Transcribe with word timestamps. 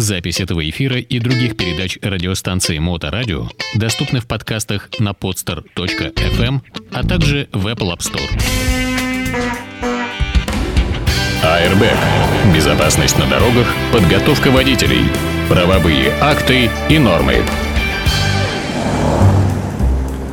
Запись 0.00 0.40
этого 0.40 0.66
эфира 0.66 0.96
и 0.96 1.18
других 1.18 1.58
передач 1.58 1.98
радиостанции 2.00 2.78
Моторадио 2.78 3.48
доступны 3.74 4.20
в 4.20 4.26
подкастах 4.26 4.88
на 4.98 5.10
podster.fm, 5.10 6.60
а 6.90 7.06
также 7.06 7.50
в 7.52 7.66
Apple 7.66 7.94
App 7.94 7.98
Store. 7.98 8.30
Airbag. 11.42 12.54
Безопасность 12.54 13.18
на 13.18 13.26
дорогах, 13.26 13.66
подготовка 13.92 14.50
водителей, 14.50 15.04
правовые 15.50 16.10
акты 16.18 16.70
и 16.88 16.98
нормы. 16.98 17.44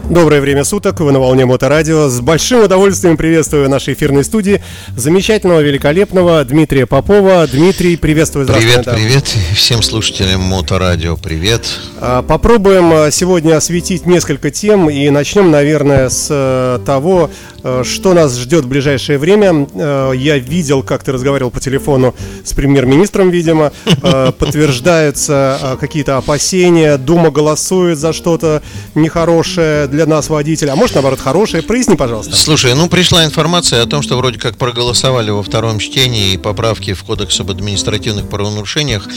Доброе 0.10 0.40
время 0.40 0.64
суток, 0.64 1.02
вы 1.02 1.12
на 1.12 1.20
волне 1.20 1.46
Моторадио. 1.46 2.08
С 2.08 2.22
большим 2.22 2.64
удовольствием 2.64 3.18
приветствую 3.18 3.66
в 3.66 3.70
нашей 3.70 3.94
эфирной 3.94 4.24
студии 4.24 4.64
замечательного, 4.96 5.60
великолепного 5.60 6.46
Дмитрия 6.46 6.86
Попова. 6.86 7.46
Дмитрий, 7.46 7.98
приветствую. 7.98 8.48
Привет, 8.48 8.86
да. 8.86 8.94
привет. 8.94 9.26
Всем 9.54 9.84
слушателям 9.84 10.44
Моторадио, 10.44 11.18
привет. 11.18 11.68
А, 12.00 12.22
попробуем 12.22 12.90
а, 12.94 13.12
сегодня 13.12 13.58
осветить 13.58 14.06
несколько 14.06 14.50
тем 14.50 14.90
и 14.90 15.10
начнем, 15.10 15.52
наверное, 15.52 16.08
с 16.08 16.28
э, 16.30 16.80
того, 16.86 17.30
э, 17.64 17.84
что 17.84 18.14
нас 18.14 18.38
ждет 18.38 18.64
в 18.64 18.70
ближайшее 18.70 19.18
время. 19.18 19.68
Э, 19.74 20.14
я 20.16 20.38
видел, 20.38 20.84
как 20.84 21.04
ты 21.04 21.12
разговаривал 21.12 21.52
по 21.52 21.60
телефону 21.60 22.16
с 22.46 22.54
премьер-министром, 22.54 23.30
видимо. 23.30 23.74
Подтверждаются 24.02 25.78
какие-то 25.82 26.16
опасения. 26.16 26.98
Дума 26.98 27.30
голосует 27.30 27.98
за 27.98 28.14
что-то 28.14 28.62
нехорошее 28.96 29.88
для 29.98 30.06
нас 30.06 30.30
водителя, 30.30 30.74
а 30.74 30.76
может, 30.76 30.94
наоборот, 30.94 31.20
хорошее. 31.20 31.64
Проясни, 31.64 31.96
пожалуйста. 31.96 32.36
Слушай, 32.36 32.76
ну 32.76 32.88
пришла 32.88 33.26
информация 33.26 33.82
о 33.82 33.88
том, 33.88 34.04
что 34.04 34.16
вроде 34.16 34.38
как 34.38 34.56
проголосовали 34.56 35.32
во 35.32 35.42
втором 35.42 35.80
чтении 35.80 36.38
поправки 36.38 36.94
в 36.94 37.04
Кодекс 37.04 37.40
об 37.40 37.50
административных 37.50 38.30
правонарушениях 38.30 39.08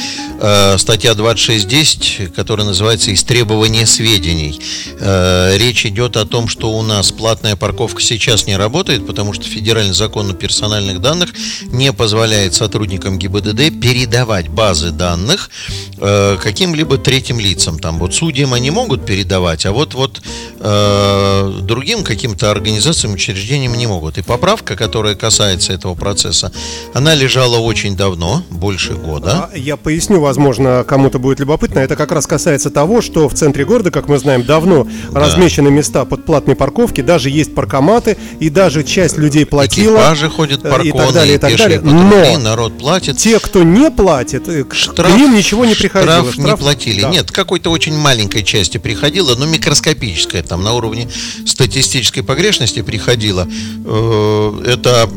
э, 0.41 0.79
статья 0.79 1.13
26.10, 1.13 2.33
которая 2.33 2.67
называется 2.67 3.13
«Истребование 3.13 3.85
сведений». 3.85 4.59
Э, 4.99 5.59
речь 5.59 5.85
идет 5.85 6.17
о 6.17 6.25
том, 6.25 6.49
что 6.49 6.73
у 6.73 6.81
нас 6.81 7.13
платная 7.13 7.57
парковка 7.57 8.01
сейчас 8.01 8.47
не 8.47 8.57
работает, 8.57 9.07
потому 9.07 9.35
что 9.35 9.45
федеральный 9.45 9.93
закон 9.93 10.31
о 10.31 10.35
персональных 10.35 11.03
данных 11.03 11.35
не 11.67 11.93
позволяет 11.93 12.55
сотрудникам 12.55 13.19
ГИБДД 13.19 13.79
передавать 13.83 14.49
базы 14.49 14.93
данных 14.93 15.51
э, 15.99 16.39
каким-либо 16.43 16.97
третьим 16.97 17.39
лицам. 17.39 17.79
Там 17.79 17.99
вот 17.99 18.15
судьям 18.15 18.55
они 18.55 18.71
могут 18.71 19.05
передавать, 19.05 19.67
а 19.67 19.73
вот 19.73 19.93
вот 19.93 20.23
э, 20.71 21.31
Э, 21.41 21.61
другим 21.63 22.05
каким-то 22.05 22.51
организациям, 22.51 23.15
учреждениям 23.15 23.75
не 23.75 23.87
могут. 23.87 24.19
И 24.19 24.23
поправка, 24.23 24.77
которая 24.77 25.15
касается 25.15 25.73
этого 25.73 25.95
процесса, 25.95 26.53
она 26.95 27.15
лежала 27.15 27.59
очень 27.59 27.97
давно, 27.97 28.43
больше 28.51 28.95
года. 28.95 29.49
А, 29.53 29.57
я 29.57 29.77
поясню, 29.77 30.21
возможно, 30.21 30.85
кому-то 30.87 31.19
будет 31.19 31.41
любопытно. 31.41 31.79
Это 31.79 31.97
как 31.97 32.13
раз 32.13 32.27
касается 32.27 32.71
того, 32.71 33.01
что 33.01 33.29
в 33.29 33.35
центре 33.35 33.65
города, 33.65 33.91
как 33.91 34.09
мы 34.09 34.19
знаем, 34.19 34.45
давно 34.45 34.87
да. 35.11 35.21
размещены 35.21 35.71
места 35.71 36.05
под 36.05 36.25
платной 36.25 36.57
парковки, 36.57 37.01
даже 37.01 37.31
есть 37.31 37.55
паркоматы, 37.55 38.17
и 38.39 38.51
даже 38.51 38.83
часть 38.85 39.17
людей 39.17 39.47
платила. 39.47 39.97
Экипажи 39.97 40.29
ходят 40.29 40.63
парконы, 40.63 40.89
и 40.89 40.93
так 40.93 41.13
далее, 41.13 41.35
и 41.37 41.39
так 41.39 41.57
далее. 41.57 41.81
Патрули, 41.81 42.03
Но 42.03 42.39
народ 42.39 42.79
платит. 42.79 43.17
Те, 43.17 43.39
кто 43.39 43.63
не 43.63 43.91
платит, 43.91 44.49
э, 44.49 44.65
штраф, 44.73 45.13
к 45.13 45.17
ним 45.17 45.35
ничего 45.35 45.65
не 45.65 45.75
приходило. 45.75 46.21
Штраф, 46.21 46.35
штраф 46.35 46.47
не 46.47 46.57
платили. 46.57 47.03
Да. 47.03 47.11
Нет, 47.11 47.31
какой-то 47.31 47.71
очень 47.71 47.97
маленькой 47.97 48.43
части 48.43 48.79
приходило, 48.79 49.35
но 49.37 49.47
микроскопическая 49.47 50.43
там 50.43 50.60
там 50.61 50.65
на 50.65 50.75
уровне 50.75 51.09
статистической 51.47 52.23
погрешности 52.23 52.83
приходило. 52.83 53.49
Э, 53.85 54.63
это 54.67 55.09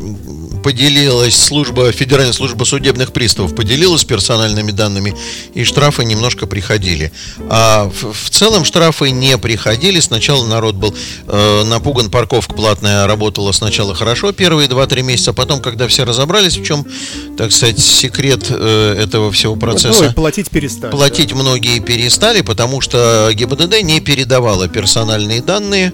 поделилась 0.63 1.35
служба, 1.35 1.91
Федеральная 1.91 2.33
служба 2.33 2.63
судебных 2.63 3.13
приставов 3.13 3.53
поделилась 3.55 4.03
персональными 4.03 4.71
данными, 4.71 5.15
и 5.53 5.63
штрафы 5.63 6.05
немножко 6.05 6.47
приходили. 6.47 7.11
А 7.49 7.89
в, 7.89 8.13
в 8.13 8.29
целом 8.29 8.65
штрафы 8.65 9.11
не 9.11 9.37
приходили. 9.37 9.99
Сначала 9.99 10.45
народ 10.45 10.75
был 10.75 10.95
э, 11.27 11.63
напуган, 11.65 12.09
парковка 12.09 12.53
платная 12.53 13.05
работала 13.05 13.51
сначала 13.51 13.93
хорошо, 13.93 14.31
первые 14.31 14.67
2-3 14.67 15.01
месяца, 15.03 15.33
потом, 15.33 15.61
когда 15.61 15.87
все 15.87 16.05
разобрались, 16.05 16.57
в 16.57 16.65
чем, 16.65 16.85
так 17.37 17.51
сказать, 17.51 17.79
секрет 17.79 18.45
э, 18.49 18.95
этого 19.03 19.31
всего 19.31 19.55
процесса. 19.55 20.05
Ну, 20.05 20.13
платить 20.13 20.49
перестали. 20.49 20.91
Платить 20.91 21.29
да. 21.29 21.35
многие 21.35 21.79
перестали, 21.79 22.41
потому 22.41 22.81
что 22.81 23.29
ГИБДД 23.33 23.81
не 23.83 23.99
передавала 23.99 24.67
персональные 24.67 25.41
данные, 25.41 25.93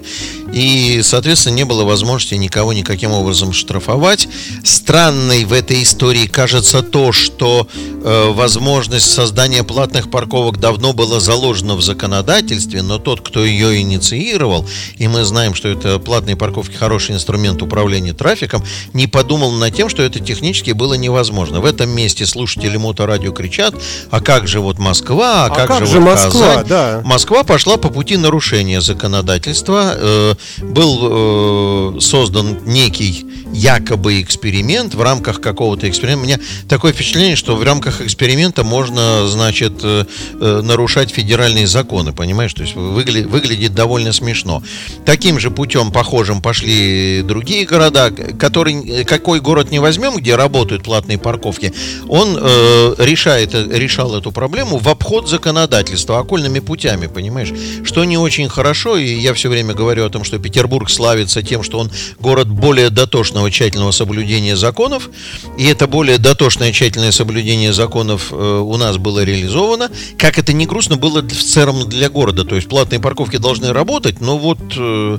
и, 0.52 1.00
соответственно, 1.02 1.54
не 1.54 1.64
было 1.64 1.84
возможности 1.84 2.34
никого 2.34 2.72
никаким 2.72 3.12
образом 3.12 3.52
штрафовать. 3.52 4.28
Странной 4.64 5.44
в 5.44 5.52
этой 5.52 5.82
истории 5.82 6.26
кажется 6.26 6.82
то, 6.82 7.12
что 7.12 7.68
э, 7.76 8.30
возможность 8.32 9.10
создания 9.10 9.62
платных 9.62 10.10
парковок 10.10 10.58
давно 10.58 10.92
была 10.92 11.20
заложена 11.20 11.76
в 11.76 11.82
законодательстве, 11.82 12.82
но 12.82 12.98
тот, 12.98 13.20
кто 13.20 13.44
ее 13.44 13.80
инициировал, 13.80 14.66
и 14.96 15.06
мы 15.08 15.24
знаем, 15.24 15.54
что 15.54 15.68
это 15.68 15.98
платные 15.98 16.36
парковки 16.36 16.74
хороший 16.74 17.14
инструмент 17.14 17.62
управления 17.62 18.12
трафиком, 18.12 18.64
не 18.92 19.06
подумал 19.06 19.52
над 19.52 19.74
тем, 19.74 19.88
что 19.88 20.02
это 20.02 20.18
технически 20.20 20.72
было 20.72 20.94
невозможно. 20.94 21.60
В 21.60 21.64
этом 21.64 21.90
месте 21.90 22.26
слушатели 22.26 22.76
моторадио 22.76 23.32
кричат, 23.32 23.74
а 24.10 24.20
как 24.20 24.48
же 24.48 24.60
вот 24.60 24.78
Москва, 24.78 25.44
а, 25.44 25.46
а 25.46 25.54
как, 25.54 25.68
как 25.68 25.86
же, 25.86 25.92
же 25.92 26.00
вот 26.00 26.10
Москва, 26.10 26.46
Казань? 26.48 26.66
Да. 26.66 27.02
Москва 27.04 27.44
пошла 27.44 27.76
по 27.76 27.88
пути 27.88 28.16
нарушения 28.16 28.80
законодательства. 28.80 29.94
Э, 29.96 30.34
был 30.58 31.96
э, 31.96 32.00
создан 32.00 32.58
некий 32.64 33.26
якобы 33.52 34.20
эксперимент 34.20 34.94
в 34.94 35.02
рамках 35.02 35.40
какого-то 35.40 35.88
эксперимента. 35.88 36.22
У 36.22 36.26
меня 36.26 36.40
такое 36.68 36.92
впечатление, 36.92 37.36
что 37.36 37.56
в 37.56 37.62
рамках 37.62 38.00
эксперимента 38.00 38.64
можно, 38.64 39.26
значит, 39.26 39.72
э, 39.82 40.04
э, 40.40 40.60
нарушать 40.62 41.10
федеральные 41.10 41.66
законы, 41.66 42.12
понимаешь? 42.12 42.54
То 42.54 42.62
есть 42.62 42.74
выгля- 42.74 43.26
выглядит 43.26 43.74
довольно 43.74 44.12
смешно. 44.12 44.62
Таким 45.04 45.40
же 45.40 45.50
путем 45.50 45.90
похожим 45.92 46.42
пошли 46.42 47.22
другие 47.22 47.66
города, 47.66 48.10
который, 48.10 49.04
какой 49.04 49.40
город 49.40 49.70
не 49.70 49.78
возьмем, 49.78 50.16
где 50.16 50.36
работают 50.36 50.84
платные 50.84 51.18
парковки, 51.18 51.72
он 52.08 52.38
э, 52.40 52.94
решает, 52.98 53.54
решал 53.54 54.14
эту 54.14 54.32
проблему 54.32 54.78
в 54.78 54.88
обход 54.88 55.28
законодательства 55.28 56.18
окольными 56.18 56.60
путями, 56.60 57.06
понимаешь? 57.06 57.52
Что 57.84 58.04
не 58.04 58.16
очень 58.16 58.48
хорошо, 58.48 58.96
и 58.96 59.12
я 59.14 59.34
все 59.34 59.48
время 59.48 59.74
говорю 59.74 60.04
о 60.04 60.10
том, 60.10 60.24
что 60.24 60.29
Петербург 60.38 60.88
славится 60.90 61.42
тем, 61.42 61.62
что 61.62 61.78
он 61.78 61.90
город 62.18 62.48
более 62.48 62.90
дотошно 62.90 63.10
дотошного 63.20 63.50
тщательного 63.50 63.90
соблюдения 63.90 64.56
законов, 64.56 65.10
и 65.58 65.64
это 65.64 65.86
более 65.86 66.18
дотошное 66.18 66.72
тщательное 66.72 67.12
соблюдение 67.12 67.72
законов 67.72 68.32
э, 68.32 68.34
у 68.36 68.76
нас 68.76 68.96
было 68.98 69.24
реализовано. 69.24 69.90
Как 70.16 70.38
это 70.38 70.52
не 70.52 70.66
грустно 70.66 70.96
было 70.96 71.22
в 71.22 71.42
целом 71.42 71.88
для 71.88 72.08
города, 72.08 72.44
то 72.44 72.56
есть 72.56 72.68
платные 72.68 73.00
парковки 73.00 73.36
должны 73.36 73.72
работать, 73.72 74.20
но 74.20 74.38
вот 74.38 74.58
э, 74.76 75.18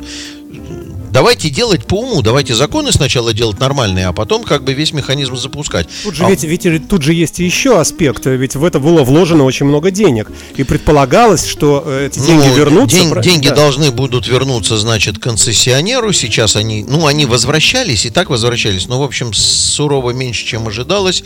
давайте 1.12 1.50
делать 1.50 1.86
по 1.86 2.00
уму, 2.00 2.22
давайте 2.22 2.56
законы 2.56 2.92
сначала 2.92 3.34
делать 3.34 3.60
нормальные, 3.60 4.08
а 4.08 4.14
потом 4.14 4.44
как 4.44 4.64
бы 4.64 4.74
весь 4.74 4.94
механизм 4.94 5.36
запускать. 5.36 5.88
Тут 6.04 6.16
же, 6.16 6.26
а... 6.26 6.30
ведь, 6.30 6.44
ведь 6.44 6.88
тут 6.88 7.02
же 7.02 7.14
есть 7.14 7.40
еще 7.40 7.80
аспект, 7.80 8.26
ведь 8.26 8.56
в 8.56 8.64
это 8.64 8.80
было 8.80 9.04
вложено 9.04 9.44
очень 9.44 9.66
много 9.66 9.92
денег, 9.92 10.32
и 10.56 10.64
предполагалось, 10.64 11.46
что 11.46 11.84
э, 11.86 12.08
эти 12.08 12.20
деньги 12.20 12.48
ну, 12.48 12.56
вернутся. 12.56 12.98
День, 12.98 13.22
деньги 13.22 13.50
да. 13.50 13.56
должны 13.56 13.92
будут 13.92 14.28
вернуться, 14.28 14.78
значит, 14.78 15.20
концессионеру. 15.20 16.14
Сейчас 16.14 16.56
они, 16.56 16.86
ну, 16.88 17.08
они 17.08 17.26
возвращались 17.26 18.06
и 18.06 18.10
так 18.10 18.30
возвращались, 18.30 18.88
но 18.88 19.00
в 19.00 19.04
общем 19.04 19.34
сурово 19.34 20.12
меньше, 20.12 20.46
чем 20.46 20.68
ожидалось. 20.68 21.24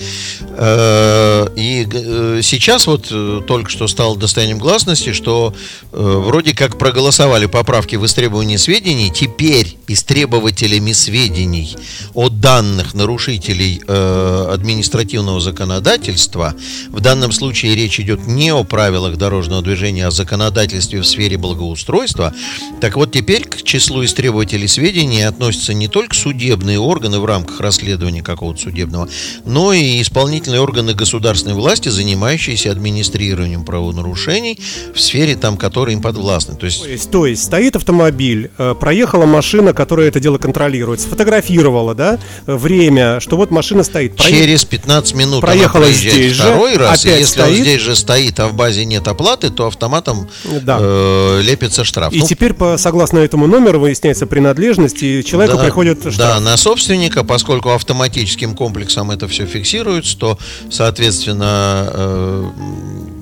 Э, 0.57 1.47
и 1.55 1.87
э, 1.91 2.39
сейчас 2.43 2.87
вот 2.87 3.11
только 3.47 3.69
что 3.69 3.87
стало 3.87 4.17
достоянием 4.17 4.57
гласности, 4.57 5.13
что 5.13 5.53
вроде 5.91 6.53
как 6.53 6.77
проголосовали 6.77 7.45
поправки 7.45 7.95
в 7.95 8.05
истребовании 8.05 8.57
сведений, 8.57 9.11
теперь 9.11 9.74
истребователями 9.87 10.91
сведений 10.91 11.75
о 12.13 12.29
данных 12.29 12.93
нарушителей 12.93 13.81
э, 13.85 14.49
административного 14.51 15.39
законодательства. 15.39 16.55
В 16.89 16.99
данном 16.99 17.31
случае 17.31 17.75
речь 17.75 17.99
идет 17.99 18.27
не 18.27 18.51
о 18.51 18.63
правилах 18.63 19.17
дорожного 19.17 19.61
движения, 19.61 20.05
а 20.05 20.07
о 20.09 20.11
законодательстве 20.11 21.01
в 21.01 21.07
сфере 21.07 21.37
благоустройства. 21.37 22.33
Так 22.81 22.95
вот, 22.95 23.11
теперь 23.11 23.43
к 23.43 23.63
числу 23.63 24.03
истребователей 24.03 24.67
сведений 24.67 25.21
относятся 25.21 25.73
не 25.73 25.87
только 25.87 26.15
судебные 26.15 26.79
органы 26.79 27.19
в 27.19 27.25
рамках 27.25 27.59
расследования 27.59 28.23
какого-то 28.23 28.61
судебного, 28.61 29.07
но 29.45 29.73
и 29.73 30.01
исполнительные 30.01 30.61
органы 30.61 30.93
государственной 30.93 31.55
власти, 31.55 31.89
занимающиеся 31.89 32.71
администрированием 32.71 33.63
правонарушений 33.63 34.59
в 34.93 34.99
сфере, 34.99 35.35
там, 35.35 35.57
которые 35.57 35.95
им 35.95 36.01
подвластны. 36.01 36.55
То 36.55 36.65
есть, 36.65 36.83
то 36.83 36.89
есть, 36.89 37.11
то 37.11 37.25
есть 37.25 37.43
стоит 37.43 37.75
автомобиль, 37.75 38.51
э, 38.57 38.75
проехала 38.79 39.25
машина, 39.25 39.73
которая 39.75 40.07
это 40.07 40.19
дело 40.19 40.37
контролирует, 40.37 41.01
сфотографировала, 41.01 41.93
да, 41.93 42.19
время, 42.45 43.19
что 43.19 43.37
вот 43.37 43.51
машина 43.51 43.83
стоит. 43.83 44.15
Проех... 44.15 44.35
Через 44.39 44.65
15 44.65 45.13
минут 45.15 45.41
проехала 45.41 45.85
здесь 45.91 46.37
второй 46.37 46.73
же, 46.73 46.79
раз, 46.79 47.01
опять 47.01 47.17
и 47.17 47.19
если 47.19 47.33
стоит. 47.41 47.49
он 47.49 47.55
здесь 47.63 47.81
же 47.81 47.95
стоит, 47.95 48.39
а 48.39 48.47
в 48.47 48.53
базе 48.55 48.85
нет 48.85 49.07
оплаты, 49.07 49.49
то 49.49 49.67
автоматом 49.67 50.27
Да. 50.63 50.77
э, 50.79 51.41
лепится 51.43 51.83
штраф. 51.83 52.13
И 52.13 52.19
Ну, 52.19 52.27
теперь, 52.27 52.53
по, 52.53 52.77
согласно 52.77 53.19
этому 53.19 53.47
номеру, 53.47 53.79
выясняется 53.79 54.25
принадлежность, 54.25 55.03
и 55.03 55.23
человеку 55.23 55.57
да, 55.57 55.63
приходит 55.63 56.01
Да, 56.03 56.11
штраф. 56.11 56.41
на 56.41 56.57
собственника, 56.57 57.23
поскольку 57.23 57.69
автоматическим 57.71 58.55
комплексом 58.55 59.11
это 59.11 59.27
все 59.27 59.45
фиксируется, 59.45 60.17
то, 60.17 60.39
соответственно, 60.69 61.89
э, 61.93 62.45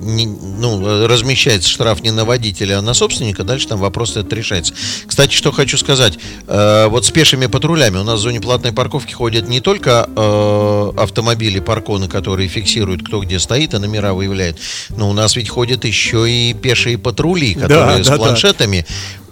не- 0.04 0.26
ну, 0.26 1.06
размещается 1.06 1.68
штраф 1.68 2.02
не 2.02 2.10
на 2.10 2.24
водителя, 2.24 2.78
а 2.78 2.82
на 2.82 2.94
собственника, 2.94 3.44
дальше 3.44 3.68
там 3.68 3.78
вопрос 3.78 4.12
этот 4.12 4.32
решается. 4.32 4.74
Кстати, 5.06 5.34
что 5.34 5.50
хочу 5.52 5.78
сказать, 5.78 6.18
э, 6.46 6.86
вот 6.88 7.06
с 7.06 7.10
пешими 7.10 7.46
патрулями 7.46 7.98
у 7.98 8.04
нас 8.04 8.20
в 8.20 8.22
зоне 8.22 8.40
платной 8.40 8.72
парковки 8.72 9.12
ходят 9.12 9.48
не 9.48 9.60
только 9.60 10.08
э, 10.14 10.92
автомобили, 10.96 11.60
парконы, 11.60 12.08
которые 12.08 12.48
фиксируют, 12.48 13.02
кто 13.06 13.20
где 13.20 13.38
стоит, 13.38 13.74
и 13.74 13.78
номера 13.78 14.12
выявляют, 14.14 14.58
но 14.90 15.08
у 15.08 15.12
нас 15.12 15.36
ведь 15.36 15.48
ходят 15.48 15.84
еще 15.84 16.30
и 16.30 16.54
пешие 16.54 16.98
патрули, 16.98 17.54
которые 17.54 17.98
Да, 17.98 18.04
с 18.04 18.06
да, 18.06 18.16
да. 18.16 18.18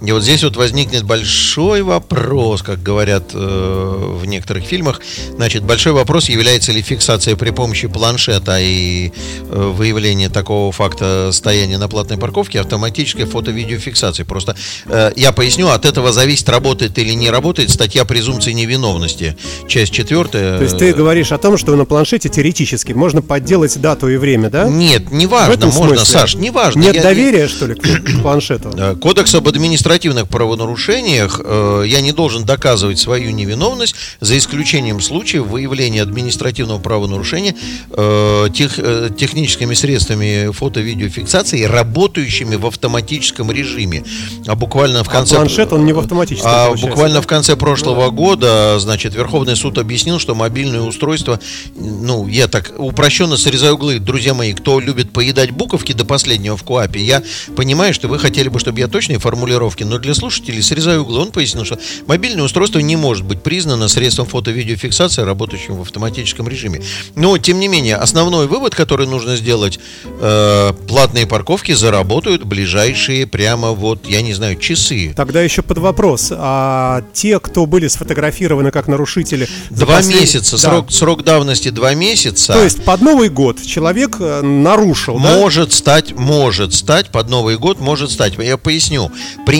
И 0.04 0.10
вот 0.10 0.22
здесь 0.22 0.42
вот 0.42 0.56
возникнет 0.56 1.04
большой 1.04 1.82
вопрос, 1.82 2.62
как 2.62 2.82
говорят 2.82 3.30
э, 3.34 4.16
в 4.20 4.26
некоторых 4.26 4.64
фильмах. 4.64 5.00
Значит, 5.36 5.62
большой 5.62 5.92
вопрос, 5.92 6.28
является 6.28 6.72
ли 6.72 6.82
фиксация 6.82 7.36
при 7.36 7.50
помощи 7.50 7.86
планшета 7.86 8.58
и 8.60 9.12
э, 9.48 9.72
выявление 9.76 10.28
такого 10.28 10.72
факта 10.72 11.30
стояния 11.32 11.78
на 11.78 11.88
платной 11.88 12.18
парковке 12.18 12.60
автоматической 12.60 13.26
фото-видеофиксацией. 13.26 14.26
Просто 14.26 14.56
э, 14.86 15.12
я 15.14 15.30
поясню, 15.30 15.68
от 15.68 15.84
этого 15.84 16.12
зависит, 16.12 16.48
работает 16.48 16.98
или 16.98 17.12
не 17.12 17.30
работает 17.30 17.70
статья 17.70 18.04
презумпции 18.04 18.52
невиновности. 18.52 19.36
Часть 19.68 19.92
четвертая. 19.92 20.58
То 20.58 20.64
есть 20.64 20.78
ты 20.78 20.92
говоришь 20.92 21.30
о 21.30 21.38
том, 21.38 21.56
что 21.56 21.76
на 21.76 21.84
планшете 21.84 22.28
теоретически 22.28 22.92
можно 22.92 23.22
подделать 23.22 23.80
дату 23.80 24.08
и 24.08 24.16
время, 24.16 24.50
да? 24.50 24.68
Нет, 24.68 25.12
не 25.12 25.26
В 25.26 25.30
важно, 25.30 25.52
этом 25.52 25.70
можно, 25.70 25.96
смысле? 25.98 26.04
Саш, 26.12 26.34
не 26.34 26.50
важно. 26.50 26.80
Нет 26.80 26.96
Я- 26.96 27.02
доверия, 27.02 27.46
что 27.46 27.66
ли, 27.66 27.74
к 27.74 28.22
планшету? 28.22 28.72
Кодекс 29.00 29.34
об 29.36 29.48
административных 29.92 30.28
правонарушениях 30.28 31.40
э, 31.44 31.84
я 31.86 32.00
не 32.00 32.12
должен 32.12 32.44
доказывать 32.44 32.98
свою 32.98 33.30
невиновность 33.30 33.94
за 34.20 34.38
исключением 34.38 35.00
случаев 35.00 35.46
выявления 35.46 36.00
административного 36.02 36.78
правонарушения 36.78 37.54
э, 37.90 38.46
тех- 38.54 38.78
э, 38.78 39.10
техническими 39.16 39.74
средствами 39.74 40.50
фото-видеофиксации, 40.50 41.64
работающими 41.64 42.56
в 42.56 42.66
автоматическом 42.66 43.50
режиме. 43.52 44.02
А 44.46 44.54
буквально 44.54 45.04
в 45.04 45.08
А 45.08 45.12
конце... 45.12 45.36
планшет, 45.36 45.72
он 45.72 45.84
не 45.84 45.92
в 45.92 45.98
автоматическом, 45.98 46.50
А 46.50 46.66
получается, 46.68 46.86
буквально 46.86 47.14
да? 47.16 47.20
в 47.22 47.26
конце 47.26 47.56
прошлого 47.56 48.10
года, 48.10 48.78
значит, 48.78 49.14
Верховный 49.14 49.56
суд 49.56 49.76
объяснил, 49.78 50.18
что 50.18 50.34
мобильное 50.34 50.80
устройство, 50.80 51.38
ну, 51.76 52.26
я 52.28 52.48
так 52.48 52.72
упрощенно 52.78 53.36
срезаю 53.36 53.74
углы, 53.74 53.98
друзья 53.98 54.32
мои, 54.32 54.54
кто 54.54 54.80
любит 54.80 55.12
поедать 55.12 55.50
буковки 55.50 55.92
до 55.92 56.04
последнего 56.06 56.56
в 56.56 56.62
КУАПе, 56.62 57.00
я 57.00 57.22
понимаю, 57.56 57.92
что 57.92 58.08
вы 58.08 58.18
хотели 58.18 58.48
бы, 58.48 58.58
чтобы 58.58 58.80
я 58.80 58.88
точные 58.88 59.18
формулировки, 59.18 59.81
но 59.84 59.98
для 59.98 60.14
слушателей 60.14 60.62
срезаю 60.62 61.02
углы. 61.02 61.20
Он 61.20 61.30
пояснил, 61.32 61.64
что 61.64 61.78
мобильное 62.06 62.44
устройство 62.44 62.78
не 62.78 62.96
может 62.96 63.24
быть 63.24 63.42
признано 63.42 63.88
средством 63.88 64.26
фото-видеофиксации, 64.26 65.22
работающим 65.22 65.76
в 65.76 65.82
автоматическом 65.82 66.48
режиме. 66.48 66.82
Но, 67.14 67.36
тем 67.38 67.60
не 67.60 67.68
менее, 67.68 67.96
основной 67.96 68.46
вывод, 68.46 68.74
который 68.74 69.06
нужно 69.06 69.36
сделать, 69.36 69.78
э, 70.04 70.72
платные 70.88 71.26
парковки 71.26 71.72
заработают 71.72 72.44
ближайшие 72.44 73.26
прямо 73.26 73.70
вот, 73.72 74.08
я 74.08 74.22
не 74.22 74.34
знаю, 74.34 74.56
часы. 74.56 75.12
Тогда 75.16 75.42
еще 75.42 75.62
под 75.62 75.78
вопрос. 75.78 76.28
А 76.34 77.02
те, 77.12 77.38
кто 77.40 77.66
были 77.66 77.88
сфотографированы 77.88 78.70
как 78.70 78.88
нарушители... 78.88 79.48
Два 79.70 80.00
послед- 80.00 80.20
месяца, 80.20 80.52
Да. 80.52 80.58
срок, 80.58 80.92
срок 80.92 81.24
давности 81.24 81.70
два 81.70 81.94
месяца. 81.94 82.52
То 82.52 82.62
есть 82.62 82.84
под 82.84 83.00
Новый 83.00 83.28
год 83.28 83.60
человек 83.64 84.16
э, 84.20 84.42
нарушил, 84.42 85.18
да? 85.18 85.38
Может 85.38 85.72
стать, 85.72 86.12
может 86.12 86.74
стать, 86.74 87.10
под 87.10 87.28
Новый 87.28 87.56
год 87.56 87.80
может 87.80 88.10
стать. 88.10 88.34
Я 88.38 88.56
поясню. 88.56 89.10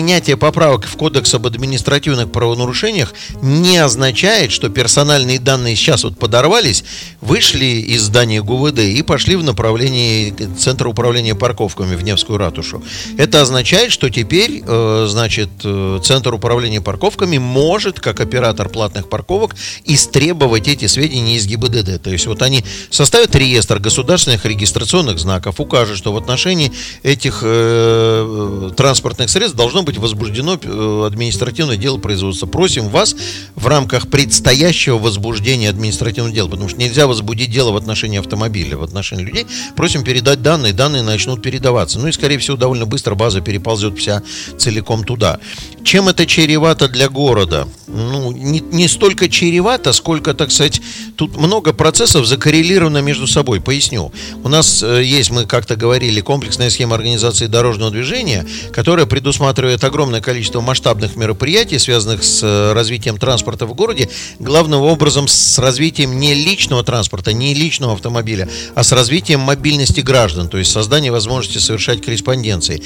Принятие 0.03 0.35
поправок 0.35 0.83
в 0.85 0.97
Кодекс 0.97 1.33
об 1.33 1.47
административных 1.47 2.29
правонарушениях 2.29 3.13
не 3.41 3.77
означает, 3.77 4.51
что 4.51 4.67
персональные 4.67 5.39
данные 5.39 5.77
сейчас 5.77 6.03
вот 6.03 6.19
подорвались, 6.19 6.83
вышли 7.21 7.63
из 7.65 8.01
здания 8.01 8.43
ГУВД 8.43 8.79
и 8.79 9.01
пошли 9.01 9.37
в 9.37 9.43
направлении 9.45 10.35
Центра 10.59 10.89
управления 10.89 11.35
парковками 11.35 11.95
в 11.95 12.03
Невскую 12.03 12.37
ратушу. 12.37 12.83
Это 13.17 13.41
означает, 13.41 13.93
что 13.93 14.09
теперь, 14.09 14.61
э, 14.67 15.05
значит, 15.09 15.49
э, 15.63 15.99
Центр 16.03 16.33
управления 16.33 16.81
парковками 16.81 17.37
может, 17.37 18.01
как 18.01 18.19
оператор 18.19 18.67
платных 18.67 19.07
парковок, 19.07 19.55
истребовать 19.85 20.67
эти 20.67 20.87
сведения 20.87 21.37
из 21.37 21.47
ГИБДД. 21.47 22.03
То 22.03 22.09
есть 22.09 22.27
вот 22.27 22.41
они 22.41 22.65
составят 22.89 23.33
реестр 23.35 23.79
государственных 23.79 24.45
регистрационных 24.45 25.17
знаков, 25.17 25.61
укажут, 25.61 25.97
что 25.97 26.11
в 26.11 26.17
отношении 26.17 26.73
этих 27.03 27.39
э, 27.41 28.69
транспортных 28.75 29.29
средств 29.29 29.55
должно 29.55 29.83
быть 29.83 29.92
возбуждено 29.97 30.59
э, 30.61 31.03
административное 31.07 31.77
дело 31.77 31.97
производства. 31.97 32.47
Просим 32.47 32.89
вас 32.89 33.15
в 33.55 33.67
рамках 33.67 34.09
предстоящего 34.09 34.97
возбуждения 34.97 35.69
административного 35.69 36.33
дела, 36.33 36.47
потому 36.47 36.69
что 36.69 36.79
нельзя 36.79 37.07
возбудить 37.07 37.51
дело 37.51 37.71
в 37.71 37.77
отношении 37.77 38.19
автомобиля, 38.19 38.77
в 38.77 38.83
отношении 38.83 39.23
людей, 39.23 39.47
просим 39.75 40.03
передать 40.03 40.41
данные, 40.41 40.73
данные 40.73 41.03
начнут 41.03 41.41
передаваться. 41.41 41.99
Ну 41.99 42.07
и, 42.07 42.11
скорее 42.11 42.37
всего, 42.37 42.57
довольно 42.57 42.85
быстро 42.85 43.15
база 43.15 43.41
переползет 43.41 43.97
вся 43.97 44.23
целиком 44.57 45.03
туда. 45.03 45.39
Чем 45.83 46.07
это 46.07 46.25
чревато 46.25 46.87
для 46.87 47.09
города? 47.09 47.67
Ну, 47.87 48.31
не, 48.31 48.59
не 48.59 48.87
столько 48.87 49.27
чревато, 49.29 49.91
сколько, 49.93 50.33
так 50.33 50.51
сказать, 50.51 50.81
тут 51.15 51.37
много 51.37 51.73
процессов 51.73 52.25
закоррелировано 52.25 52.99
между 52.99 53.27
собой. 53.27 53.59
Поясню. 53.61 54.11
У 54.43 54.49
нас 54.49 54.81
э, 54.81 55.03
есть, 55.03 55.31
мы 55.31 55.45
как-то 55.45 55.75
говорили, 55.75 56.21
комплексная 56.21 56.69
схема 56.69 56.95
организации 56.95 57.47
дорожного 57.47 57.91
движения, 57.91 58.45
которая 58.71 59.05
предусматривает 59.05 59.82
огромное 59.83 60.21
количество 60.21 60.61
масштабных 60.61 61.15
мероприятий, 61.15 61.79
связанных 61.79 62.23
с 62.23 62.41
э, 62.43 62.73
развитием 62.73 63.17
транспорта 63.17 63.65
в 63.65 63.73
городе, 63.73 64.09
главным 64.39 64.81
образом 64.81 65.27
с 65.27 65.59
развитием 65.59 66.19
не 66.19 66.33
личного 66.33 66.83
транспорта, 66.83 67.33
не 67.33 67.53
личного 67.53 67.93
автомобиля, 67.93 68.49
а 68.75 68.83
с 68.83 68.91
развитием 68.91 69.39
мобильности 69.41 70.01
граждан, 70.01 70.47
то 70.47 70.57
есть 70.57 70.71
создание 70.71 71.11
возможности 71.11 71.57
совершать 71.57 72.01
корреспонденции. 72.01 72.81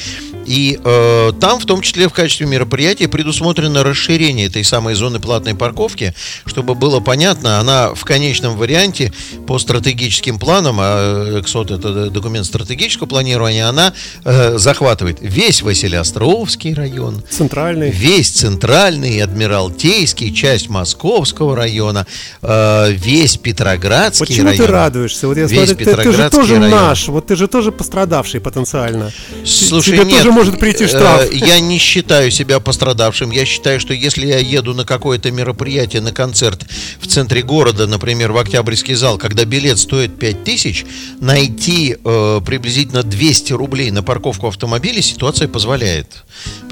И 0.46 0.80
э, 0.84 1.34
там, 1.40 1.60
в 1.60 1.66
том 1.66 1.82
числе 1.82 2.08
в 2.08 2.14
качестве 2.14 2.48
мероприятия, 2.48 3.08
предусмотрено 3.08 3.84
расширение 3.84 4.48
этой 4.48 4.64
самой 4.64 4.96
зоны 4.96 5.20
платной 5.20 5.56
парковки, 5.56 6.14
чтобы 6.46 6.74
было 6.74 7.00
понятно, 7.00 7.60
она 7.60 7.94
в 7.94 8.06
конечном 8.06 8.58
варианте 8.58 9.12
по 9.46 9.60
стратегическим 9.60 10.40
планам, 10.40 10.78
а 10.80 11.40
ЭКСОТ 11.40 11.72
это 11.72 12.10
документ 12.10 12.46
стратегического 12.46 13.08
планирования, 13.08 13.68
она 13.68 13.94
э, 14.24 14.58
захватывает 14.58 15.18
весь 15.22 15.62
Василиостровский 15.62 16.74
район, 16.74 16.87
Центральный. 17.30 17.90
весь 17.92 18.30
центральный, 18.30 19.22
Адмиралтейский, 19.22 20.34
часть 20.34 20.70
Московского 20.70 21.56
района, 21.56 22.06
э, 22.42 22.92
весь 22.92 23.38
Петроградский 23.38 24.26
Почему 24.26 24.48
район. 24.48 24.66
ты 24.66 24.72
радуешься? 24.72 25.28
Вот 25.28 25.38
я 25.38 25.46
Весь 25.46 25.70
смотрю, 25.70 25.86
ты, 25.86 25.96
ты 26.04 26.12
же 26.14 26.30
тоже 26.30 26.60
район. 26.60 26.72
наш, 26.72 27.08
вот 27.08 27.28
ты 27.28 27.36
же 27.36 27.48
тоже 27.48 27.72
пострадавший 27.72 28.40
потенциально. 28.42 29.12
Слушай, 29.46 29.94
Тебе 29.98 30.06
нет, 30.06 30.18
тоже 30.18 30.32
может 30.32 30.60
прийти 30.60 30.86
э, 30.86 30.88
штраф. 30.88 31.32
Я 31.32 31.60
не 31.60 31.78
считаю 31.78 32.32
себя 32.32 32.60
пострадавшим. 32.60 33.32
Я 33.32 33.46
считаю, 33.46 33.80
что 33.80 33.94
если 33.94 34.26
я 34.26 34.40
еду 34.40 34.74
на 34.74 34.86
какое-то 34.86 35.32
мероприятие, 35.32 36.02
на 36.02 36.12
концерт 36.12 36.66
в 37.00 37.08
центре 37.08 37.42
города, 37.42 37.88
например, 37.88 38.32
в 38.32 38.38
Октябрьский 38.38 38.96
зал, 38.96 39.18
когда 39.18 39.46
билет 39.46 39.80
стоит 39.80 40.18
5000, 40.20 40.86
найти 41.20 41.98
э, 42.04 42.42
приблизительно 42.46 43.04
200 43.04 43.54
рублей 43.54 43.92
на 43.92 44.04
парковку 44.04 44.48
автомобиля 44.48 45.02
ситуация 45.02 45.48
позволяет. 45.48 46.24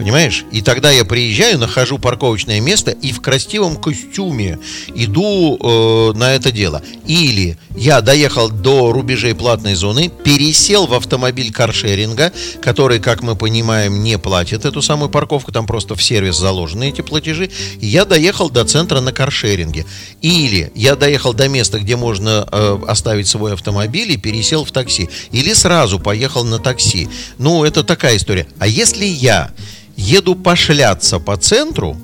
Понимаешь? 0.05 0.45
И 0.51 0.61
тогда 0.61 0.91
я 0.91 1.03
приезжаю, 1.03 1.57
нахожу 1.57 1.97
парковочное 1.97 2.59
место 2.59 2.91
и 2.91 3.11
в 3.11 3.21
красивом 3.21 3.75
костюме 3.75 4.59
иду 4.93 5.57
э, 5.57 6.13
на 6.15 6.35
это 6.35 6.51
дело. 6.51 6.83
Или 7.07 7.57
я 7.75 8.01
доехал 8.01 8.49
до 8.51 8.91
рубежей 8.91 9.33
платной 9.33 9.73
зоны, 9.73 10.11
пересел 10.23 10.85
в 10.85 10.93
автомобиль 10.93 11.51
каршеринга, 11.51 12.31
который, 12.61 12.99
как 12.99 13.23
мы 13.23 13.35
понимаем, 13.35 14.03
не 14.03 14.19
платит 14.19 14.65
эту 14.65 14.83
самую 14.83 15.09
парковку, 15.09 15.51
там 15.51 15.65
просто 15.65 15.95
в 15.95 16.03
сервис 16.03 16.37
заложены 16.37 16.89
эти 16.89 17.01
платежи. 17.01 17.49
И 17.79 17.87
я 17.87 18.05
доехал 18.05 18.51
до 18.51 18.63
центра 18.63 19.01
на 19.01 19.11
каршеринге. 19.11 19.87
Или 20.21 20.71
я 20.75 20.95
доехал 20.95 21.33
до 21.33 21.49
места, 21.49 21.79
где 21.79 21.95
можно 21.95 22.47
э, 22.51 22.79
оставить 22.87 23.27
свой 23.27 23.53
автомобиль 23.53 24.11
и 24.11 24.17
пересел 24.17 24.65
в 24.65 24.71
такси. 24.71 25.09
Или 25.31 25.53
сразу 25.53 25.97
поехал 25.97 26.43
на 26.43 26.59
такси. 26.59 27.09
Ну, 27.39 27.63
это 27.63 27.83
такая 27.83 28.17
история. 28.17 28.45
А 28.59 28.67
если 28.67 29.05
я 29.05 29.51
еду 29.95 30.35
пошляться 30.35 31.19
по 31.19 31.37
центру, 31.37 31.97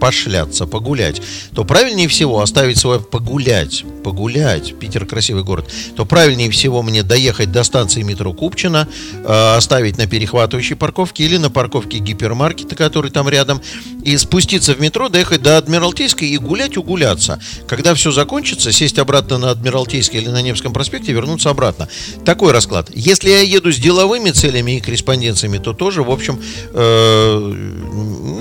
пошляться, 0.00 0.66
погулять, 0.66 1.20
то 1.54 1.64
правильнее 1.64 2.08
всего 2.08 2.40
оставить 2.40 2.78
свое 2.78 3.00
погулять, 3.00 3.84
погулять, 4.04 4.78
Питер 4.78 5.06
красивый 5.06 5.44
город, 5.44 5.70
то 5.96 6.04
правильнее 6.04 6.50
всего 6.50 6.82
мне 6.82 7.02
доехать 7.02 7.52
до 7.52 7.64
станции 7.64 8.02
метро 8.02 8.32
Купчино, 8.32 8.88
э, 9.12 9.56
оставить 9.56 9.98
на 9.98 10.06
перехватывающей 10.06 10.76
парковке 10.76 11.24
или 11.24 11.36
на 11.36 11.50
парковке 11.50 11.98
гипермаркета, 11.98 12.74
который 12.74 13.10
там 13.10 13.28
рядом, 13.28 13.60
и 14.04 14.16
спуститься 14.16 14.74
в 14.74 14.80
метро, 14.80 15.08
доехать 15.08 15.42
до 15.42 15.58
Адмиралтейской 15.58 16.28
и 16.28 16.38
гулять, 16.38 16.76
угуляться. 16.76 17.40
Когда 17.66 17.94
все 17.94 18.10
закончится, 18.10 18.72
сесть 18.72 18.98
обратно 18.98 19.38
на 19.38 19.50
Адмиралтейской 19.50 20.20
или 20.20 20.28
на 20.28 20.42
Невском 20.42 20.72
проспекте, 20.72 21.12
вернуться 21.12 21.50
обратно. 21.50 21.88
Такой 22.24 22.52
расклад. 22.52 22.90
Если 22.94 23.30
я 23.30 23.40
еду 23.40 23.72
с 23.72 23.76
деловыми 23.76 24.30
целями 24.30 24.76
и 24.76 24.80
корреспонденциями, 24.80 25.58
то 25.58 25.72
тоже, 25.72 26.02
в 26.02 26.10
общем, 26.10 26.40
э, 26.72 27.54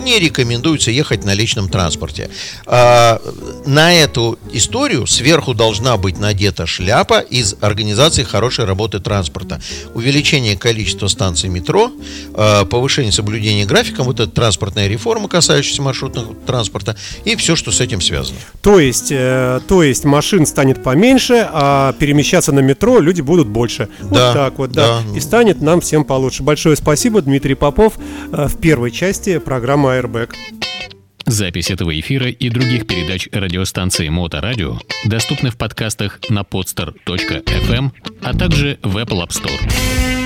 не 0.04 0.20
рекомендуется 0.20 0.92
ехать 0.92 1.26
на 1.26 1.34
личном 1.48 1.70
транспорте. 1.70 2.30
А, 2.66 3.22
на 3.66 3.94
эту 3.94 4.38
историю 4.52 5.08
сверху 5.08 5.54
должна 5.54 5.96
быть 5.96 6.20
надета 6.20 6.66
шляпа 6.66 7.20
из 7.20 7.56
организации 7.62 8.24
хорошей 8.24 8.66
работы 8.66 9.00
транспорта. 9.00 9.62
Увеличение 9.94 10.58
количества 10.58 11.08
станций 11.08 11.50
метро, 11.50 11.90
а, 12.34 12.66
повышение 12.66 13.14
соблюдения 13.14 13.66
графика, 13.66 14.04
вот 14.04 14.20
эта 14.20 14.30
транспортная 14.30 14.88
реформа, 14.88 15.30
касающаяся 15.30 15.82
маршрутного 15.82 16.36
транспорта, 16.36 16.98
и 17.24 17.38
все, 17.38 17.56
что 17.56 17.72
с 17.72 17.80
этим 17.80 18.02
связано. 18.02 18.38
То 18.62 18.80
есть, 18.80 19.12
э, 19.12 19.62
то 19.70 19.84
есть 19.84 20.04
машин 20.04 20.46
станет 20.46 20.84
поменьше, 20.84 21.48
а 21.50 21.94
перемещаться 21.94 22.52
на 22.52 22.60
метро 22.60 23.00
люди 23.00 23.22
будут 23.22 23.48
больше. 23.48 23.88
Да, 24.02 24.08
вот 24.08 24.34
так 24.34 24.58
вот, 24.58 24.72
да. 24.72 25.02
да. 25.02 25.18
И 25.18 25.22
станет 25.22 25.62
нам 25.62 25.80
всем 25.80 26.04
получше. 26.04 26.44
Большое 26.44 26.76
спасибо, 26.76 27.22
Дмитрий 27.22 27.56
Попов, 27.56 27.94
э, 28.34 28.48
в 28.48 28.58
первой 28.58 28.92
части 28.92 29.38
программы 29.38 29.92
Airbag. 29.92 30.32
Запись 31.28 31.70
этого 31.70 32.00
эфира 32.00 32.30
и 32.30 32.50
других 32.50 32.88
передач 32.88 33.28
радиостанции 33.34 34.08
Моторадио 34.08 34.80
доступны 35.06 35.52
в 35.52 35.58
подкастах 35.58 36.20
на 36.30 36.40
podster.fm, 36.42 37.92
а 38.24 38.34
также 38.34 38.80
в 38.82 38.96
Apple 38.96 39.28
App 39.28 39.32
Store. 39.32 40.17